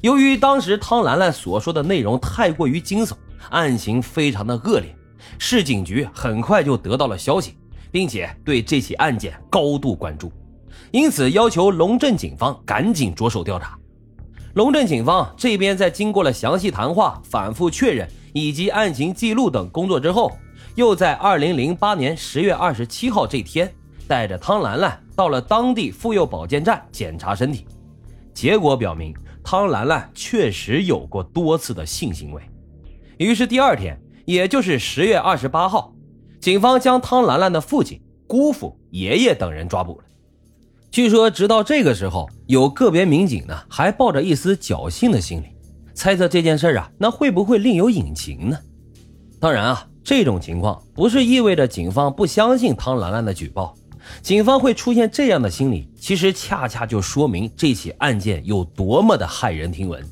[0.00, 3.12] 由于当时汤兰兰所说的内容太过于惊悚，
[3.50, 4.96] 案情非常的恶劣，
[5.38, 7.56] 市警局很快就得到了消息，
[7.90, 10.32] 并且对这起案件高度关注，
[10.90, 13.76] 因此要求龙镇警方赶紧着手调查。
[14.54, 20.32] 龙镇警方这边在经过了详细谈话、反复确认以及案情记录等工作之后，
[20.76, 23.70] 又在二零零八年十月二十七号这天，
[24.08, 27.66] 带着汤兰兰到了当地妇幼保健站检查身体，
[28.34, 32.42] 结果表明汤兰兰确实有过多次的性行为。
[33.18, 35.92] 于是第二天，也就是十月二十八号，
[36.40, 40.04] 警方将汤兰兰的父亲、姑父、爷爷等人抓捕了。
[40.90, 45.46] 据说，直到这个时候，有个别民警呢还抱着一丝侥幸的心理，
[45.94, 48.58] 猜测这件事啊，那会不会另有隐情呢？
[49.38, 53.74] 当然啊，这种情况不是意味着警方不相信汤兰兰的举报，
[54.22, 60.04] 警方会出现这样的心理，其实恰恰就说明这起案件有多么的骇人听闻。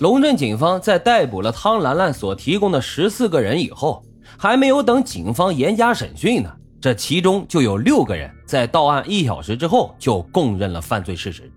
[0.00, 4.04] 龙镇警方在逮捕了汤兰兰所提供的十四个人以后，
[4.36, 6.52] 还没有等警方严加审讯呢。
[6.80, 11.50] 这其中就有六个人在到案一小时之后就供认了犯罪事实。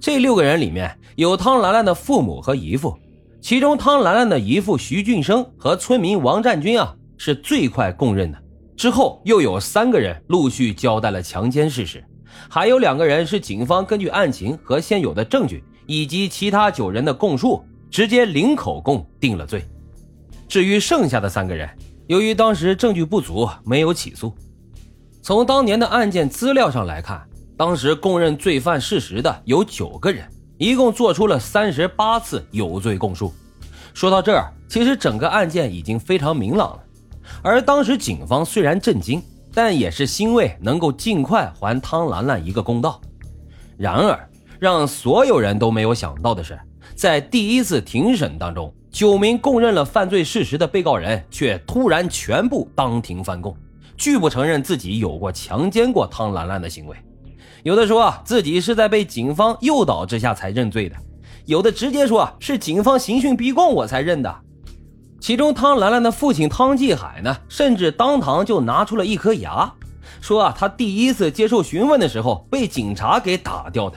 [0.00, 2.96] 这六个人里面有汤兰兰的父母和姨父，
[3.42, 8.38] 其中汤兰兰的姨父徐俊生和村民王占军啊是最快供认的。
[8.76, 12.04] 之后又有三个人陆续交代了强奸事实，
[12.48, 19.64] 还有两个人是警方根据案情和现有的证据以及其他九人的供述，直接零口供定了罪。
[20.48, 21.68] 至于剩下的三个人，
[22.08, 24.34] 由于当时证据不足，没有起诉。
[25.22, 33.32] 从当年的案件资料上来看，当时供认罪犯事实的有九个人，一共做出了三十八次有罪供述。
[33.94, 36.82] 说到这儿，其实整个案件已经非常明朗了。
[37.44, 42.98] 而当时警方虽然震惊，但也是欣慰能够尽快还汤兰兰一个公道。
[43.76, 44.28] 然而，
[44.58, 46.58] 让所有人都没有想到的是，
[46.96, 53.54] 在第一次庭审当中，九名供认了犯罪事实的被告人却突然全部当庭翻供。
[53.94, 56.96] 拒不承认自己有过强奸过汤兰兰的行为，
[57.62, 60.96] 有的说自己是在被警方诱导之下才认罪的，
[61.44, 64.34] 有的直接说是警方刑讯逼供我才认的。
[65.24, 69.72] 其中汤兰兰的父亲汤继海呢，甚至当堂就拿出了一颗牙，
[70.20, 73.96] 说啊他第一次接受询问的时候被警察给打掉的。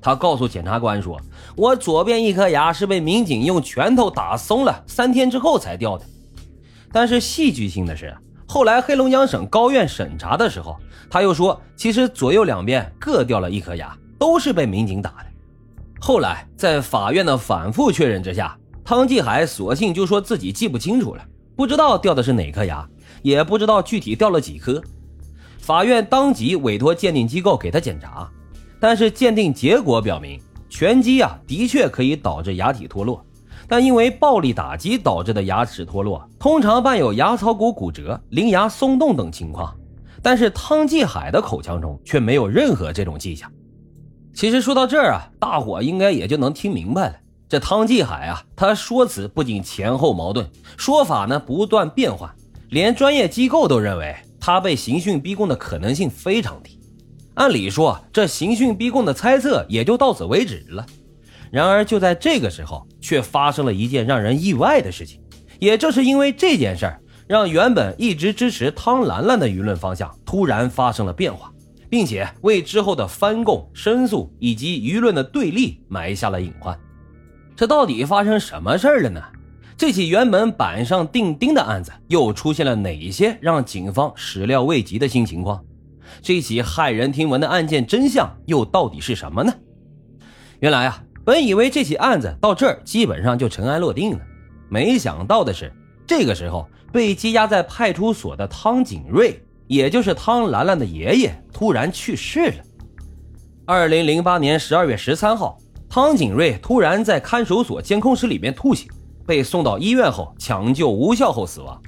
[0.00, 1.20] 他告诉检察官说
[1.58, 6.04] ：“我左边一颗牙是被民警用拳头打松了，三天之后才掉的。”
[6.92, 8.16] 但是戏剧性的是。
[8.46, 10.76] 后来黑龙江省高院审查的时候，
[11.10, 15.26] 他又说，其实左右两边各掉了一颗牙，都是被民警打的。
[16.00, 18.56] 后来在法院的反复确认之下，
[18.90, 21.24] 汤继海索性就说自己记不清楚了，
[21.54, 22.84] 不知道掉的是哪颗牙，
[23.22, 24.82] 也不知道具体掉了几颗。
[25.60, 28.28] 法院当即委托鉴定机构给他检查，
[28.80, 33.24] 但是鉴定结果表明，拳击啊的确可以导致牙体脱落。
[33.68, 39.72] 但因为暴力打击导致的牙齿脱落，通常伴有牙槽骨骨折、邻牙松动等情况。
[40.20, 43.48] 但是汤继海的口腔中却没有任何这种迹象。
[44.34, 47.14] 其实说到这儿啊，大伙应该也就能听明白了。
[47.50, 52.32] 这汤继海啊，他说辞不仅前后矛盾，说法呢不断变换，
[52.68, 56.78] 连专业机构都认为他被刑讯逼供的可能性非常低。
[57.34, 60.86] 按理说，这刑讯逼供的猜测也就到此为止了。
[61.50, 65.20] 然而，就在这个时候，却发生了一件让人意外的事情。
[65.58, 71.52] 也正是因为这件事儿，让原本一直支持汤兰兰的舆论方向突然发生了变化，
[71.88, 76.78] 并且为之后的翻供、申诉以及舆论的对立埋下了隐患。
[77.60, 79.20] 这到底发生什么事儿了呢？
[79.76, 85.62] 这起原本板上钉钉的案子，又出现了哪些让警方始料未及的新情况？
[86.22, 89.52] 这起骇人听闻的案件真相又到底是什么呢？
[90.60, 91.04] 原来啊。
[91.22, 94.20] 本以为这起案子到这儿基本上就尘埃落定了，
[94.70, 95.70] 没想到的是，
[96.06, 102.64] 这个时候被羁押在派出所的汤景瑞，也就是汤兰兰的爷爷，突然去世了。
[103.66, 105.58] 二零零八年十二月十三号，
[105.92, 108.86] 汤景瑞突然在看守所监控室里面吐血，
[109.26, 111.82] 被送到医院后抢救无效后死亡。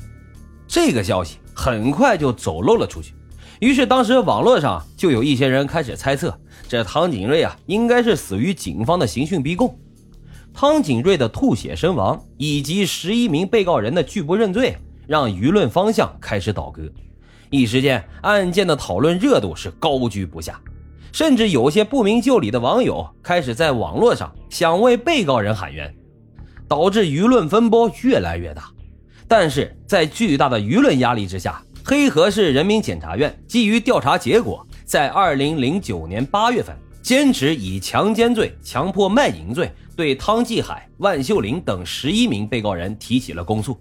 [0.66, 3.14] 这个消息很快就走漏了出去。
[3.60, 9.78] 于是，当时网络上就有一些人开始猜测，这汤景瑞啊，应该是死于警方的刑讯逼供。
[10.52, 14.76] 汤景瑞的吐血身亡，以及十一名被告人的拒不认罪，
[15.06, 16.82] 让舆论方向开始倒戈。
[17.50, 20.60] 一时间，案件的讨论热度是高居不下，
[21.12, 25.94] 甚至有些不明就里的网友开始在网络上想为被告人喊冤，
[26.66, 28.70] 导致舆论风波越来越大。
[29.28, 43.78] 但是在巨大的舆论压力之下，黑河市人民检察院基于调查结果，在二零零九年八月份坚持以强奸罪、强迫卖淫罪对汤继海、万秀玲等十一名被告人提起了公诉。